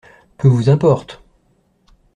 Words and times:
Peu 0.39 0.47
vous 0.47 0.67
importe! 0.71 1.21